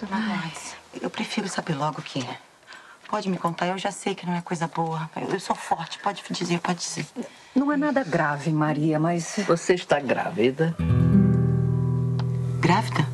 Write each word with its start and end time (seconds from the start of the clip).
dona 0.00 0.20
Gladys? 0.20 0.76
Eu 1.00 1.10
prefiro 1.10 1.48
saber 1.48 1.74
logo 1.74 2.00
o 2.00 2.02
que 2.02 2.20
é. 2.20 2.38
Pode 3.08 3.28
me 3.28 3.38
contar, 3.38 3.66
eu 3.68 3.78
já 3.78 3.90
sei 3.90 4.14
que 4.14 4.26
não 4.26 4.34
é 4.34 4.42
coisa 4.42 4.66
boa. 4.68 5.10
Eu, 5.16 5.28
eu 5.28 5.40
sou 5.40 5.56
forte, 5.56 5.98
pode 5.98 6.22
dizer, 6.30 6.60
pode 6.60 6.80
dizer. 6.80 7.06
Não 7.54 7.72
é 7.72 7.76
nada 7.76 8.04
grave, 8.04 8.50
Maria, 8.50 9.00
mas. 9.00 9.36
Você 9.46 9.74
está 9.74 9.98
grávida? 9.98 10.76
Grávida? 12.60 13.06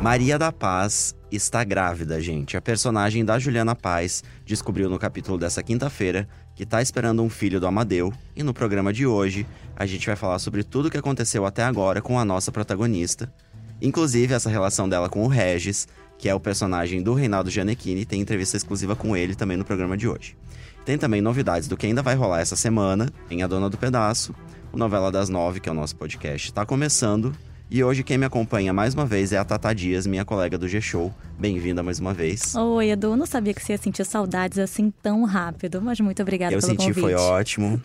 Maria 0.00 0.38
da 0.38 0.52
Paz 0.52 1.15
está 1.30 1.64
grávida, 1.64 2.20
gente. 2.20 2.56
A 2.56 2.60
personagem 2.60 3.24
da 3.24 3.38
Juliana 3.38 3.74
Paz 3.74 4.22
descobriu 4.44 4.88
no 4.88 4.98
capítulo 4.98 5.38
dessa 5.38 5.62
quinta-feira 5.62 6.28
que 6.54 6.62
está 6.62 6.80
esperando 6.80 7.22
um 7.22 7.28
filho 7.28 7.60
do 7.60 7.66
Amadeu. 7.66 8.12
E 8.34 8.42
no 8.42 8.54
programa 8.54 8.92
de 8.92 9.06
hoje, 9.06 9.46
a 9.74 9.84
gente 9.86 10.06
vai 10.06 10.16
falar 10.16 10.38
sobre 10.38 10.62
tudo 10.62 10.86
o 10.86 10.90
que 10.90 10.96
aconteceu 10.96 11.44
até 11.44 11.62
agora 11.64 12.00
com 12.00 12.18
a 12.18 12.24
nossa 12.24 12.52
protagonista. 12.52 13.32
Inclusive 13.80 14.32
essa 14.32 14.48
relação 14.48 14.88
dela 14.88 15.08
com 15.08 15.24
o 15.24 15.28
Regis, 15.28 15.86
que 16.18 16.28
é 16.28 16.34
o 16.34 16.40
personagem 16.40 17.02
do 17.02 17.12
Reinaldo 17.12 17.50
Gianecchini, 17.50 18.06
tem 18.06 18.20
entrevista 18.20 18.56
exclusiva 18.56 18.96
com 18.96 19.16
ele 19.16 19.34
também 19.34 19.56
no 19.56 19.64
programa 19.64 19.96
de 19.96 20.08
hoje. 20.08 20.36
Tem 20.84 20.96
também 20.96 21.20
novidades 21.20 21.68
do 21.68 21.76
que 21.76 21.86
ainda 21.86 22.02
vai 22.02 22.14
rolar 22.14 22.40
essa 22.40 22.56
semana 22.56 23.10
em 23.28 23.42
A 23.42 23.46
Dona 23.46 23.68
do 23.68 23.76
Pedaço. 23.76 24.34
O 24.72 24.78
Novela 24.78 25.10
das 25.10 25.28
Nove, 25.28 25.60
que 25.60 25.68
é 25.68 25.72
o 25.72 25.74
nosso 25.74 25.96
podcast, 25.96 26.48
está 26.48 26.64
começando. 26.64 27.34
E 27.68 27.82
hoje 27.82 28.04
quem 28.04 28.16
me 28.16 28.24
acompanha 28.24 28.72
mais 28.72 28.94
uma 28.94 29.04
vez 29.04 29.32
é 29.32 29.38
a 29.38 29.44
Tata 29.44 29.74
Dias, 29.74 30.06
minha 30.06 30.24
colega 30.24 30.56
do 30.56 30.68
G-Show. 30.68 31.12
Bem-vinda 31.38 31.82
mais 31.82 31.98
uma 31.98 32.14
vez. 32.14 32.54
Oi, 32.54 32.90
Edu. 32.90 33.16
Não 33.16 33.26
sabia 33.26 33.52
que 33.52 33.60
você 33.62 33.72
ia 33.72 33.78
sentir 33.78 34.04
saudades 34.04 34.58
assim 34.58 34.92
tão 35.02 35.24
rápido, 35.24 35.82
mas 35.82 35.98
muito 35.98 36.22
obrigada 36.22 36.54
Eu 36.54 36.60
pelo 36.60 36.70
senti, 36.70 36.86
convite. 36.88 37.00
foi 37.00 37.14
ótimo. 37.14 37.82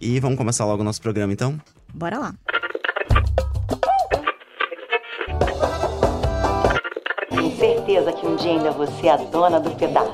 E 0.00 0.20
vamos 0.20 0.36
começar 0.36 0.66
logo 0.66 0.82
o 0.82 0.84
nosso 0.84 1.00
programa 1.00 1.32
então? 1.32 1.58
Bora 1.94 2.18
lá. 2.18 2.34
Tenho 7.30 7.56
certeza 7.56 8.12
que 8.12 8.26
um 8.26 8.36
dia 8.36 8.50
ainda 8.52 8.70
você 8.70 9.06
é 9.06 9.12
a 9.12 9.16
dona 9.16 9.58
do 9.58 9.70
pedaço. 9.70 10.12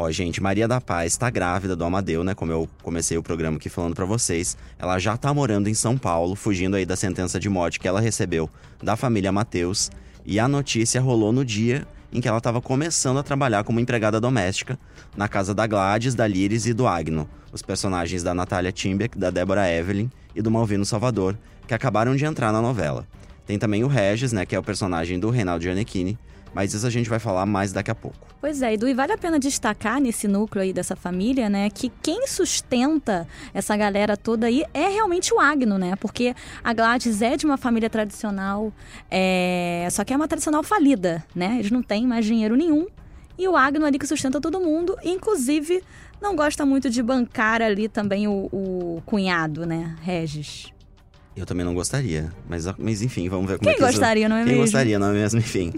Ó, 0.00 0.08
gente, 0.12 0.40
Maria 0.40 0.68
da 0.68 0.80
Paz 0.80 1.16
tá 1.16 1.28
grávida 1.28 1.74
do 1.74 1.84
Amadeu, 1.84 2.22
né? 2.22 2.32
Como 2.32 2.52
eu 2.52 2.68
comecei 2.84 3.18
o 3.18 3.22
programa 3.22 3.56
aqui 3.56 3.68
falando 3.68 3.96
pra 3.96 4.04
vocês. 4.04 4.56
Ela 4.78 4.96
já 5.00 5.16
tá 5.16 5.34
morando 5.34 5.68
em 5.68 5.74
São 5.74 5.98
Paulo, 5.98 6.36
fugindo 6.36 6.76
aí 6.76 6.86
da 6.86 6.94
sentença 6.94 7.40
de 7.40 7.48
morte 7.48 7.80
que 7.80 7.88
ela 7.88 8.00
recebeu 8.00 8.48
da 8.80 8.94
família 8.94 9.32
Mateus. 9.32 9.90
E 10.24 10.38
a 10.38 10.46
notícia 10.46 11.00
rolou 11.00 11.32
no 11.32 11.44
dia 11.44 11.84
em 12.12 12.20
que 12.20 12.28
ela 12.28 12.40
tava 12.40 12.60
começando 12.60 13.18
a 13.18 13.24
trabalhar 13.24 13.64
como 13.64 13.80
empregada 13.80 14.20
doméstica 14.20 14.78
na 15.16 15.26
casa 15.26 15.52
da 15.52 15.66
Gladys, 15.66 16.14
da 16.14 16.28
Liris 16.28 16.64
e 16.66 16.72
do 16.72 16.86
Agno, 16.86 17.28
os 17.50 17.60
personagens 17.60 18.22
da 18.22 18.32
Natália 18.32 18.70
Timbeck, 18.70 19.18
da 19.18 19.30
Débora 19.30 19.68
Evelyn 19.68 20.08
e 20.32 20.40
do 20.40 20.48
Malvino 20.48 20.84
Salvador, 20.84 21.36
que 21.66 21.74
acabaram 21.74 22.14
de 22.14 22.24
entrar 22.24 22.52
na 22.52 22.62
novela. 22.62 23.04
Tem 23.44 23.58
também 23.58 23.82
o 23.82 23.88
Regis, 23.88 24.32
né, 24.32 24.46
que 24.46 24.54
é 24.54 24.58
o 24.60 24.62
personagem 24.62 25.18
do 25.18 25.28
Reinaldo 25.28 25.64
Gianecchini, 25.64 26.16
mas 26.54 26.74
isso 26.74 26.86
a 26.86 26.90
gente 26.90 27.08
vai 27.08 27.18
falar 27.18 27.46
mais 27.46 27.72
daqui 27.72 27.90
a 27.90 27.94
pouco. 27.94 28.26
Pois 28.40 28.62
é, 28.62 28.74
Edu, 28.74 28.88
e 28.88 28.94
vale 28.94 29.12
a 29.12 29.18
pena 29.18 29.38
destacar 29.38 30.00
nesse 30.00 30.28
núcleo 30.28 30.62
aí 30.62 30.72
dessa 30.72 30.94
família, 30.94 31.48
né, 31.50 31.68
que 31.70 31.90
quem 32.02 32.26
sustenta 32.26 33.26
essa 33.52 33.76
galera 33.76 34.16
toda 34.16 34.46
aí 34.46 34.64
é 34.72 34.88
realmente 34.88 35.34
o 35.34 35.40
Agno, 35.40 35.76
né? 35.78 35.96
Porque 35.96 36.34
a 36.62 36.72
Gladys 36.72 37.20
é 37.20 37.36
de 37.36 37.44
uma 37.44 37.56
família 37.56 37.90
tradicional, 37.90 38.72
é... 39.10 39.88
só 39.90 40.04
que 40.04 40.12
é 40.12 40.16
uma 40.16 40.28
tradicional 40.28 40.62
falida, 40.62 41.24
né? 41.34 41.56
Eles 41.58 41.70
não 41.70 41.82
têm 41.82 42.06
mais 42.06 42.24
dinheiro 42.24 42.56
nenhum. 42.56 42.86
E 43.36 43.46
o 43.46 43.56
Agno 43.56 43.86
ali 43.86 43.98
que 43.98 44.06
sustenta 44.06 44.40
todo 44.40 44.60
mundo, 44.60 44.96
inclusive 45.04 45.82
não 46.20 46.34
gosta 46.34 46.66
muito 46.66 46.90
de 46.90 47.02
bancar 47.02 47.62
ali 47.62 47.88
também 47.88 48.26
o, 48.26 48.48
o 48.52 49.02
cunhado, 49.06 49.64
né, 49.64 49.96
Regis. 50.02 50.72
Eu 51.38 51.46
também 51.46 51.64
não 51.64 51.72
gostaria, 51.74 52.32
mas, 52.48 52.66
mas 52.76 53.00
enfim, 53.00 53.28
vamos 53.28 53.46
ver 53.48 53.58
como 53.58 53.64
Quem 53.64 53.72
é 53.72 53.76
que 53.76 53.82
isso- 53.82 53.92
gostaria, 53.92 54.28
não 54.28 54.36
é 54.36 54.40
Quem 54.40 54.48
mesmo? 54.48 54.62
gostaria, 54.62 54.98
não 54.98 55.08
é 55.08 55.12
mesmo? 55.12 55.38
Enfim. 55.40 55.72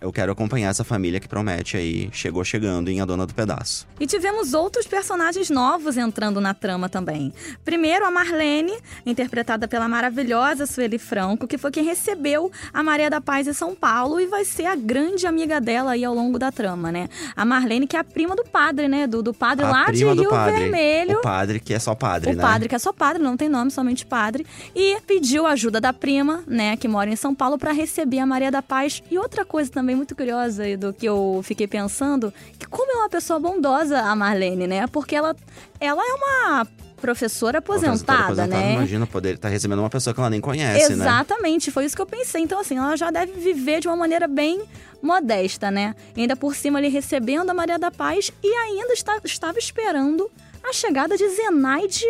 Eu 0.00 0.12
quero 0.12 0.32
acompanhar 0.32 0.68
essa 0.68 0.84
família 0.84 1.18
que 1.18 1.26
promete 1.26 1.76
aí, 1.78 2.10
chegou 2.12 2.44
chegando 2.44 2.90
em 2.90 3.00
A 3.00 3.06
Dona 3.06 3.26
do 3.26 3.32
Pedaço. 3.34 3.86
E 3.98 4.06
tivemos 4.06 4.52
outros 4.52 4.86
personagens 4.86 5.48
novos 5.48 5.96
entrando 5.96 6.40
na 6.42 6.52
trama 6.52 6.90
também. 6.90 7.32
Primeiro, 7.64 8.04
a 8.04 8.10
Marlene, 8.10 8.72
interpretada 9.06 9.66
pela 9.66 9.88
maravilhosa 9.88 10.66
Sueli 10.66 10.98
Franco, 10.98 11.46
que 11.46 11.56
foi 11.56 11.70
quem 11.70 11.84
recebeu 11.84 12.52
a 12.72 12.82
Maria 12.82 13.08
da 13.08 13.18
Paz 13.20 13.46
em 13.48 13.54
São 13.54 13.74
Paulo 13.74 14.20
e 14.20 14.26
vai 14.26 14.44
ser 14.44 14.66
a 14.66 14.76
grande 14.76 15.26
amiga 15.26 15.58
dela 15.58 15.92
aí 15.92 16.04
ao 16.04 16.14
longo 16.14 16.38
da 16.38 16.52
trama, 16.52 16.92
né? 16.92 17.08
A 17.34 17.44
Marlene, 17.44 17.86
que 17.86 17.96
é 17.96 18.00
a 18.00 18.04
prima 18.04 18.36
do 18.36 18.44
padre, 18.44 18.88
né? 18.88 19.06
Do, 19.06 19.22
do 19.22 19.32
padre 19.32 19.64
a 19.64 19.70
lá 19.70 19.90
de 19.90 20.04
Rio 20.04 20.28
padre. 20.28 20.58
Vermelho. 20.60 21.18
O 21.18 21.22
padre 21.22 21.60
que 21.60 21.72
é 21.72 21.78
só 21.78 21.94
padre, 21.94 22.32
O 22.32 22.36
né? 22.36 22.42
padre, 22.42 22.68
que 22.68 22.74
é 22.74 22.78
só 22.78 22.92
padre, 22.92 23.22
não 23.22 23.38
tem 23.38 23.48
nome, 23.48 23.70
somente 23.70 24.04
padre. 24.04 24.44
E 24.76 24.93
pediu 25.00 25.46
ajuda 25.46 25.80
da 25.80 25.92
prima, 25.92 26.42
né, 26.46 26.76
que 26.76 26.86
mora 26.88 27.08
em 27.10 27.16
São 27.16 27.34
Paulo, 27.34 27.56
para 27.58 27.72
receber 27.72 28.18
a 28.18 28.26
Maria 28.26 28.50
da 28.50 28.62
Paz. 28.62 29.02
E 29.10 29.18
outra 29.18 29.44
coisa 29.44 29.70
também 29.70 29.94
muito 29.96 30.14
curiosa 30.14 30.76
do 30.76 30.92
que 30.92 31.06
eu 31.06 31.40
fiquei 31.44 31.66
pensando, 31.66 32.32
que 32.58 32.66
como 32.66 32.90
é 32.92 32.96
uma 32.96 33.08
pessoa 33.08 33.38
bondosa 33.38 33.98
a 34.00 34.14
Marlene, 34.16 34.66
né? 34.66 34.86
Porque 34.86 35.14
ela, 35.16 35.34
ela 35.80 36.02
é 36.02 36.14
uma 36.14 36.66
professora 37.00 37.58
aposentada, 37.58 38.24
Professora 38.24 38.46
né? 38.46 38.72
Imagina 38.74 39.06
poder 39.06 39.34
estar 39.34 39.48
recebendo 39.48 39.80
uma 39.80 39.90
pessoa 39.90 40.14
que 40.14 40.20
ela 40.20 40.30
nem 40.30 40.40
conhece, 40.40 40.94
né? 40.96 41.04
Exatamente, 41.04 41.70
foi 41.70 41.84
isso 41.84 41.94
que 41.94 42.00
eu 42.00 42.06
pensei. 42.06 42.40
Então, 42.42 42.58
assim, 42.58 42.78
ela 42.78 42.96
já 42.96 43.10
deve 43.10 43.32
viver 43.32 43.80
de 43.80 43.88
uma 43.88 43.96
maneira 43.96 44.26
bem 44.26 44.62
modesta, 45.02 45.70
né? 45.70 45.94
E 46.16 46.22
ainda 46.22 46.34
por 46.34 46.54
cima 46.54 46.78
ali 46.78 46.88
recebendo 46.88 47.50
a 47.50 47.54
Maria 47.54 47.78
da 47.78 47.90
Paz 47.90 48.32
e 48.42 48.48
ainda 48.48 48.92
está- 48.94 49.20
estava 49.24 49.58
esperando 49.58 50.30
a 50.66 50.72
chegada 50.72 51.14
de 51.16 51.28
Zenaide 51.28 52.06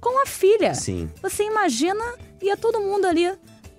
com 0.00 0.22
a 0.22 0.26
filha. 0.26 0.74
Sim. 0.74 1.10
Você 1.20 1.42
imagina, 1.44 2.02
ia 2.42 2.56
todo 2.56 2.80
mundo 2.80 3.06
ali 3.06 3.30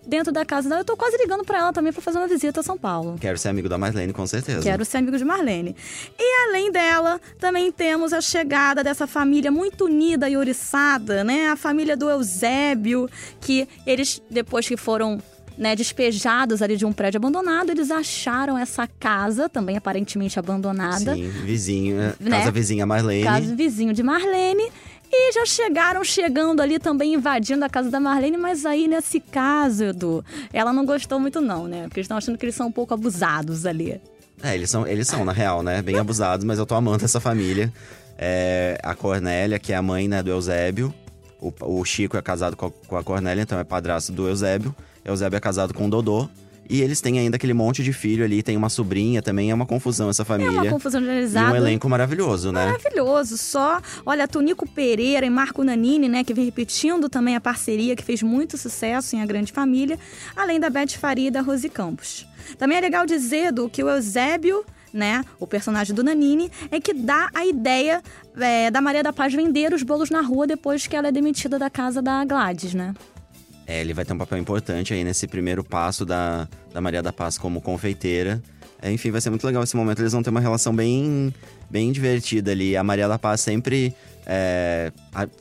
dentro 0.05 0.31
da 0.33 0.43
casa 0.43 0.67
dela. 0.67 0.81
Eu 0.81 0.85
tô 0.85 0.97
quase 0.97 1.17
ligando 1.17 1.45
pra 1.45 1.59
ela 1.59 1.73
também 1.73 1.93
pra 1.93 2.01
fazer 2.01 2.17
uma 2.17 2.27
visita 2.27 2.59
a 2.59 2.63
São 2.63 2.77
Paulo. 2.77 3.17
Quero 3.19 3.37
ser 3.37 3.49
amigo 3.49 3.69
da 3.69 3.77
Marlene, 3.77 4.11
com 4.11 4.25
certeza. 4.25 4.61
Quero 4.61 4.83
ser 4.83 4.97
amigo 4.97 5.17
de 5.17 5.23
Marlene. 5.23 5.75
E 6.17 6.47
além 6.47 6.71
dela, 6.71 7.21
também 7.39 7.71
temos 7.71 8.11
a 8.11 8.19
chegada 8.19 8.83
dessa 8.83 9.05
família 9.05 9.51
muito 9.51 9.85
unida 9.85 10.27
e 10.27 10.35
oriçada, 10.35 11.23
né? 11.23 11.47
A 11.47 11.55
família 11.55 11.95
do 11.95 12.09
Eusébio, 12.09 13.07
que 13.39 13.67
eles, 13.85 14.21
depois 14.29 14.67
que 14.67 14.75
foram 14.75 15.21
né, 15.59 15.75
despejados 15.75 16.61
ali 16.61 16.77
de 16.77 16.85
um 16.85 16.93
prédio 16.93 17.17
abandonado, 17.17 17.69
eles 17.69 17.91
acharam 17.91 18.57
essa 18.57 18.87
casa, 18.87 19.49
também 19.49 19.75
aparentemente 19.75 20.39
abandonada. 20.39 21.13
Sim, 21.13 21.29
vizinho, 21.43 21.97
né? 21.97 22.13
Né? 22.17 22.37
casa 22.39 22.51
vizinha 22.51 22.85
Marlene. 22.85 23.23
Caso 23.25 23.55
vizinho 23.57 23.93
de 23.93 24.01
Marlene. 24.01 24.71
E 25.11 25.33
já 25.33 25.45
chegaram 25.45 26.03
chegando 26.03 26.61
ali 26.61 26.79
também 26.79 27.15
invadindo 27.15 27.65
a 27.65 27.69
casa 27.69 27.89
da 27.89 27.99
Marlene, 27.99 28.37
mas 28.37 28.65
aí 28.65 28.87
nesse 28.87 29.19
caso, 29.19 29.83
Edu, 29.83 30.23
ela 30.53 30.71
não 30.71 30.85
gostou 30.85 31.19
muito 31.19 31.41
não, 31.41 31.67
né? 31.67 31.83
Porque 31.83 31.99
eles 31.99 32.05
estão 32.05 32.17
achando 32.17 32.37
que 32.37 32.45
eles 32.45 32.55
são 32.55 32.67
um 32.67 32.71
pouco 32.71 32.93
abusados 32.93 33.65
ali. 33.65 33.99
É, 34.41 34.55
eles 34.55 34.69
são, 34.69 34.87
eles 34.87 35.07
são, 35.07 35.25
na 35.25 35.33
real, 35.33 35.61
né? 35.61 35.81
Bem 35.81 35.97
abusados, 35.97 36.45
mas 36.45 36.57
eu 36.57 36.65
tô 36.65 36.75
amando 36.75 37.03
essa 37.03 37.19
família. 37.19 37.73
É, 38.17 38.77
a 38.81 38.95
Cornélia, 38.95 39.59
que 39.59 39.73
é 39.73 39.75
a 39.75 39.81
mãe, 39.81 40.07
né, 40.07 40.23
do 40.23 40.29
Eusébio. 40.29 40.93
O, 41.41 41.51
o 41.79 41.83
Chico 41.83 42.15
é 42.15 42.21
casado 42.21 42.55
com 42.55 42.67
a, 42.67 42.71
com 42.71 42.95
a 42.95 43.03
Cornélia, 43.03 43.41
então 43.41 43.59
é 43.59 43.63
padrasto 43.63 44.13
do 44.13 44.27
Eusébio. 44.27 44.73
Eusébio 45.05 45.37
é 45.37 45.39
casado 45.39 45.73
com 45.73 45.87
o 45.87 45.89
Dodô. 45.89 46.27
E 46.71 46.83
eles 46.83 47.01
têm 47.01 47.17
ainda 47.17 47.35
aquele 47.35 47.53
monte 47.55 47.83
de 47.83 47.91
filho 47.91 48.23
ali, 48.23 48.43
tem 48.43 48.55
uma 48.55 48.69
sobrinha 48.69 49.23
também, 49.23 49.49
é 49.49 49.53
uma 49.55 49.65
confusão 49.65 50.07
essa 50.07 50.21
É 50.21 50.25
família. 50.25 50.51
uma 50.51 50.69
confusão 50.69 51.01
e 51.01 51.03
generalizada. 51.03 51.51
um 51.51 51.55
elenco 51.55 51.89
maravilhoso, 51.89 52.51
né? 52.51 52.67
Maravilhoso, 52.67 53.39
só. 53.39 53.81
Olha, 54.05 54.27
Tonico 54.27 54.69
Pereira 54.69 55.25
e 55.25 55.31
Marco 55.31 55.63
Nanini, 55.63 56.07
né, 56.07 56.23
que 56.23 56.31
vem 56.31 56.45
repetindo 56.45 57.09
também 57.09 57.35
a 57.35 57.41
parceria, 57.41 57.95
que 57.95 58.03
fez 58.03 58.21
muito 58.21 58.55
sucesso 58.55 59.15
em 59.15 59.21
A 59.23 59.25
Grande 59.25 59.51
Família, 59.51 59.97
além 60.35 60.59
da 60.59 60.69
Beth 60.69 60.89
Faria 60.99 61.29
e 61.29 61.31
da 61.31 61.41
Rose 61.41 61.67
Campos. 61.69 62.27
Também 62.59 62.77
é 62.77 62.81
legal 62.81 63.03
dizer 63.03 63.51
do 63.51 63.67
que 63.67 63.83
o 63.83 63.89
Eusébio, 63.89 64.63
né, 64.93 65.25
o 65.39 65.47
personagem 65.47 65.95
do 65.95 66.03
Nanini, 66.03 66.51
é 66.69 66.79
que 66.79 66.93
dá 66.93 67.31
a 67.33 67.47
ideia 67.47 67.99
é, 68.37 68.69
da 68.69 68.79
Maria 68.79 69.01
da 69.01 69.11
Paz 69.11 69.33
vender 69.33 69.73
os 69.73 69.81
bolos 69.81 70.11
na 70.11 70.21
rua 70.21 70.45
depois 70.45 70.85
que 70.85 70.95
ela 70.95 71.07
é 71.07 71.11
demitida 71.11 71.57
da 71.57 71.67
casa 71.69 71.99
da 71.99 72.23
Gladys, 72.25 72.75
né? 72.75 72.93
É, 73.69 73.81
ele 73.81 73.93
vai 73.93 74.03
ter 74.03 74.13
um 74.13 74.17
papel 74.17 74.39
importante 74.39 74.95
aí 74.95 75.03
nesse 75.03 75.27
primeiro 75.27 75.63
passo 75.63 76.03
da, 76.03 76.47
da 76.73 76.81
Maria 76.81 77.03
da 77.03 77.13
Paz 77.13 77.37
como 77.37 77.61
confeiteira. 77.61 78.41
É, 78.81 78.91
enfim, 78.91 79.11
vai 79.11 79.21
ser 79.21 79.29
muito 79.29 79.45
legal 79.45 79.61
esse 79.61 79.77
momento. 79.77 79.99
Eles 79.99 80.11
vão 80.11 80.23
ter 80.23 80.31
uma 80.31 80.39
relação 80.39 80.75
bem, 80.75 81.31
bem 81.69 81.91
divertida 81.91 82.49
ali. 82.49 82.75
A 82.75 82.83
Maria 82.83 83.07
da 83.07 83.19
Paz 83.19 83.41
sempre 83.41 83.93
é, 84.25 84.91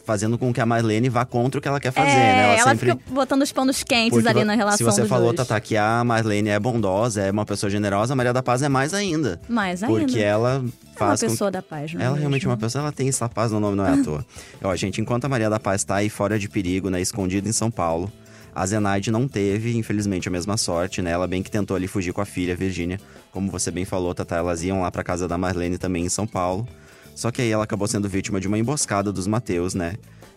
fazendo 0.05 0.38
com 0.38 0.50
que 0.52 0.61
a 0.61 0.67
Marlene 0.67 1.11
vá 1.11 1.25
contra 1.26 1.58
o 1.58 1.62
que 1.62 1.69
ela 1.69 1.79
quer 1.79 1.93
fazer, 1.93 2.11
é, 2.11 2.14
né? 2.14 2.56
ela, 2.58 2.70
sempre. 2.70 2.93
fica 2.93 3.02
botando 3.11 3.43
os 3.43 3.52
panos 3.52 3.82
quentes 3.85 4.11
Porque 4.11 4.29
ali 4.29 4.44
na 4.44 4.55
relação 4.55 4.79
Se 4.79 4.82
você 4.82 5.05
falou, 5.05 5.32
dois. 5.32 5.47
Tatá, 5.47 5.61
que 5.61 5.76
a 5.76 6.02
Marlene 6.02 6.49
é 6.49 6.58
bondosa, 6.58 7.20
é 7.20 7.31
uma 7.31 7.44
pessoa 7.44 7.69
generosa, 7.69 8.14
a 8.14 8.17
Maria 8.17 8.32
da 8.32 8.43
Paz 8.43 8.62
é 8.62 8.69
mais 8.69 8.94
ainda. 8.94 9.38
Mais 9.47 9.82
ainda. 9.82 9.99
Porque 9.99 10.19
ela 10.19 10.55
é 10.55 10.58
uma 10.58 10.73
faz 10.97 11.20
com 11.20 11.29
pessoa 11.29 11.50
da 11.50 11.61
paz, 11.61 11.93
não 11.93 12.00
é 12.00 12.05
ela 12.05 12.17
realmente 12.17 12.47
é 12.47 12.49
uma 12.49 12.56
pessoa, 12.56 12.82
ela 12.82 12.93
tem 12.93 13.08
essa 13.08 13.29
paz 13.29 13.52
no 13.52 13.61
nome, 13.61 13.76
não 13.76 13.87
é 13.87 13.93
à 13.93 14.02
toa. 14.02 14.25
Ó, 14.62 14.75
gente, 14.75 15.00
enquanto 15.02 15.26
a 15.26 15.29
Maria 15.29 15.50
da 15.50 15.61
Paz 15.61 15.85
tá 15.85 15.97
aí 15.97 16.08
fora 16.08 16.38
de 16.38 16.49
perigo, 16.49 16.88
né, 16.88 16.99
escondida 16.99 17.47
em 17.47 17.52
São 17.52 17.70
Paulo, 17.70 18.11
a 18.58 18.66
Zenaide 18.66 19.12
não 19.12 19.28
teve, 19.28 19.76
infelizmente, 19.76 20.26
a 20.26 20.32
mesma 20.32 20.56
sorte, 20.56 21.00
né? 21.00 21.12
Ela 21.12 21.28
bem 21.28 21.44
que 21.44 21.50
tentou 21.50 21.76
ali 21.76 21.87
fugir 21.87 22.12
com 22.12 22.20
a 22.20 22.25
filha, 22.25 22.56
Virgínia. 22.56 23.00
Como 23.31 23.52
você 23.52 23.70
bem 23.70 23.84
falou, 23.84 24.12
Tata, 24.12 24.34
elas 24.34 24.64
iam 24.64 24.81
lá 24.81 24.90
pra 24.90 25.05
casa 25.05 25.28
da 25.28 25.38
Marlene 25.38 25.78
também 25.78 26.05
em 26.05 26.08
São 26.08 26.26
Paulo. 26.26 26.66
Só 27.14 27.31
que 27.31 27.40
aí 27.40 27.52
ela 27.52 27.62
acabou 27.62 27.87
sendo 27.87 28.08
vítima 28.08 28.40
de 28.40 28.49
uma 28.49 28.58
emboscada 28.58 29.12
dos 29.12 29.28
Mateus, 29.28 29.75
né? 29.75 29.94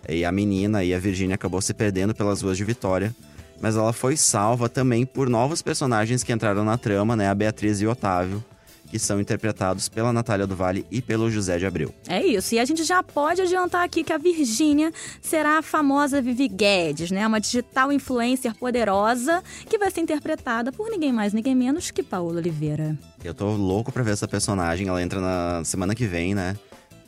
E 0.08 0.24
a 0.24 0.32
menina 0.32 0.84
e 0.84 0.94
a 0.94 1.00
Virgínia 1.00 1.34
acabou 1.34 1.62
se 1.62 1.74
perdendo 1.74 2.14
pelas 2.14 2.44
ruas 2.44 2.58
de 2.58 2.64
Vitória. 2.64 3.12
mas 3.60 3.76
ela 3.76 3.92
foi 3.92 4.16
salva 4.16 4.70
também 4.70 5.04
por 5.04 5.28
novos 5.28 5.64
personagens 5.64 6.24
que 6.24 6.32
entraram 6.32 6.64
na 6.64 6.78
trama, 6.78 7.16
né? 7.16 7.28
A 7.28 7.34
Beatriz 7.34 7.82
e 7.82 7.88
o 7.88 7.92
Otávio, 7.92 8.44
que 8.92 9.00
são 9.00 9.22
interpretados 9.22 9.88
pela 9.88 10.12
Natália 10.12 10.46
do 10.46 10.54
Vale 10.54 10.86
e 10.92 11.02
pelo 11.02 11.32
José 11.32 11.58
de 11.58 11.66
Abreu. 11.66 11.96
É 12.10 12.22
isso. 12.22 12.54
E 12.54 12.60
a 12.60 12.66
gente 12.66 12.84
já 12.84 13.02
pode 13.02 13.42
adiantar 13.42 13.86
aqui 13.86 14.04
que 14.04 14.12
a 14.12 14.18
Virgínia 14.18 14.92
será 15.22 15.60
a 15.60 15.62
famosa 15.62 16.22
Vivi 16.22 16.50
Guedes, 16.50 17.10
né? 17.10 17.26
Uma 17.26 17.40
digital 17.40 17.94
influencer 17.94 18.54
poderosa 18.54 19.42
que 19.70 19.78
vai 19.78 19.90
ser 19.90 20.02
interpretada 20.02 20.74
por 20.74 20.90
ninguém 20.90 21.14
mais, 21.14 21.32
ninguém 21.32 21.56
menos 21.56 21.90
que 21.90 22.04
Paola 22.04 22.40
Oliveira. 22.40 22.98
Eu 23.24 23.34
tô 23.34 23.56
louco 23.56 23.94
pra 23.94 24.04
ver 24.04 24.12
essa 24.12 24.28
personagem. 24.28 24.90
Ela 24.90 25.02
entra 25.02 25.22
na 25.22 25.64
semana 25.64 25.96
que 25.96 26.06
vem, 26.06 26.36
né? 26.36 26.58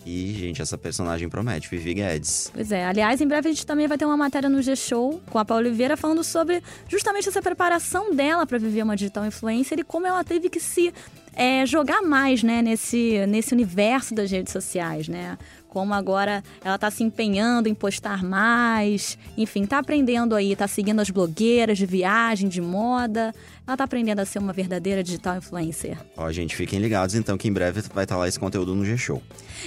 E, 0.05 0.33
gente, 0.33 0.61
essa 0.61 0.77
personagem 0.77 1.29
promete, 1.29 1.69
Vivi 1.69 1.93
Guedes. 1.93 2.51
Pois 2.53 2.71
é, 2.71 2.85
aliás, 2.85 3.21
em 3.21 3.27
breve 3.27 3.49
a 3.49 3.51
gente 3.51 3.65
também 3.65 3.87
vai 3.87 3.97
ter 3.97 4.05
uma 4.05 4.17
matéria 4.17 4.49
no 4.49 4.61
G-Show 4.61 5.21
com 5.29 5.39
a 5.39 5.45
Paula 5.45 5.63
Oliveira 5.63 5.95
falando 5.95 6.23
sobre 6.23 6.61
justamente 6.89 7.29
essa 7.29 7.41
preparação 7.41 8.13
dela 8.13 8.45
para 8.45 8.57
viver 8.57 8.83
uma 8.83 8.95
digital 8.95 9.25
influencer 9.25 9.79
e 9.79 9.83
como 9.83 10.05
ela 10.05 10.23
teve 10.23 10.49
que 10.49 10.59
se 10.59 10.93
é, 11.35 11.65
jogar 11.65 12.01
mais 12.01 12.43
né, 12.43 12.61
nesse, 12.61 13.25
nesse 13.27 13.53
universo 13.53 14.13
das 14.13 14.31
redes 14.31 14.51
sociais, 14.53 15.07
né? 15.07 15.37
Como 15.67 15.91
agora 15.93 16.43
ela 16.63 16.75
está 16.75 16.91
se 16.91 17.03
empenhando 17.03 17.67
em 17.67 17.73
postar 17.73 18.23
mais, 18.23 19.17
enfim, 19.35 19.65
tá 19.65 19.79
aprendendo 19.79 20.35
aí, 20.35 20.55
tá 20.55 20.67
seguindo 20.67 20.99
as 20.99 21.09
blogueiras 21.09 21.79
de 21.79 21.85
viagem, 21.87 22.47
de 22.47 22.61
moda. 22.61 23.33
Ela 23.65 23.75
tá 23.75 23.83
aprendendo 23.83 24.19
a 24.19 24.25
ser 24.25 24.37
uma 24.37 24.53
verdadeira 24.53 25.03
digital 25.03 25.37
influencer. 25.37 25.97
Ó, 26.15 26.31
gente, 26.31 26.55
fiquem 26.55 26.79
ligados 26.79 27.15
então 27.15 27.37
que 27.39 27.47
em 27.47 27.51
breve 27.53 27.81
vai 27.91 28.03
estar 28.03 28.17
lá 28.17 28.27
esse 28.27 28.39
conteúdo 28.39 28.75
no 28.75 28.85
G-Show. 28.85 29.19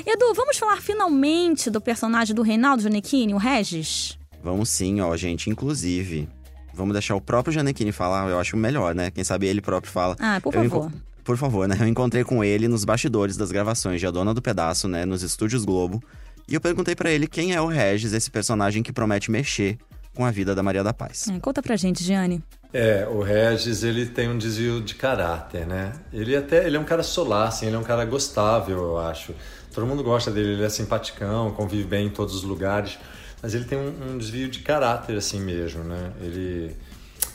Edu, 0.06 0.32
vamos 0.34 0.56
falar 0.56 0.80
finalmente 0.80 1.70
do 1.70 1.80
personagem 1.80 2.36
do 2.36 2.42
Reinaldo 2.42 2.82
Giannichini, 2.82 3.34
o 3.34 3.38
Regis? 3.38 4.16
Vamos 4.44 4.68
sim, 4.68 5.00
ó, 5.00 5.16
gente. 5.16 5.50
Inclusive, 5.50 6.28
vamos 6.72 6.92
deixar 6.92 7.16
o 7.16 7.20
próprio 7.20 7.52
Giannichini 7.52 7.90
falar, 7.90 8.28
eu 8.30 8.38
acho 8.38 8.56
melhor, 8.56 8.94
né? 8.94 9.10
Quem 9.10 9.24
sabe 9.24 9.46
ele 9.48 9.60
próprio 9.60 9.92
fala. 9.92 10.14
Ah, 10.20 10.40
por 10.40 10.54
Eu 10.54 10.62
favor. 10.70 10.92
Por 11.26 11.36
favor, 11.36 11.66
né? 11.66 11.76
Eu 11.80 11.88
encontrei 11.88 12.22
com 12.22 12.44
ele 12.44 12.68
nos 12.68 12.84
bastidores 12.84 13.36
das 13.36 13.50
gravações 13.50 13.98
de 13.98 14.06
A 14.06 14.12
Dona 14.12 14.32
do 14.32 14.40
Pedaço, 14.40 14.86
né? 14.86 15.04
Nos 15.04 15.24
estúdios 15.24 15.64
Globo. 15.64 16.00
E 16.48 16.54
eu 16.54 16.60
perguntei 16.60 16.94
pra 16.94 17.10
ele 17.10 17.26
quem 17.26 17.52
é 17.52 17.60
o 17.60 17.66
Regis, 17.66 18.12
esse 18.12 18.30
personagem 18.30 18.80
que 18.80 18.92
promete 18.92 19.28
mexer 19.28 19.76
com 20.14 20.24
a 20.24 20.30
vida 20.30 20.54
da 20.54 20.62
Maria 20.62 20.84
da 20.84 20.94
Paz. 20.94 21.26
É, 21.28 21.40
conta 21.40 21.60
pra 21.60 21.74
gente, 21.74 22.04
Gianni. 22.04 22.40
É, 22.72 23.08
o 23.10 23.22
Regis, 23.22 23.82
ele 23.82 24.06
tem 24.06 24.28
um 24.28 24.38
desvio 24.38 24.80
de 24.80 24.94
caráter, 24.94 25.66
né? 25.66 25.94
Ele 26.12 26.36
até, 26.36 26.64
ele 26.64 26.76
é 26.76 26.80
um 26.80 26.84
cara 26.84 27.02
solar, 27.02 27.48
assim, 27.48 27.66
ele 27.66 27.74
é 27.74 27.78
um 27.78 27.84
cara 27.84 28.04
gostável, 28.04 28.78
eu 28.78 28.98
acho. 28.98 29.34
Todo 29.74 29.84
mundo 29.84 30.04
gosta 30.04 30.30
dele, 30.30 30.52
ele 30.52 30.64
é 30.64 30.68
simpaticão, 30.68 31.50
convive 31.50 31.84
bem 31.84 32.06
em 32.06 32.10
todos 32.10 32.36
os 32.36 32.44
lugares, 32.44 32.98
mas 33.42 33.52
ele 33.52 33.64
tem 33.64 33.76
um, 33.76 34.12
um 34.12 34.18
desvio 34.18 34.48
de 34.48 34.60
caráter, 34.60 35.16
assim 35.16 35.40
mesmo, 35.40 35.82
né? 35.82 36.12
Ele, 36.20 36.76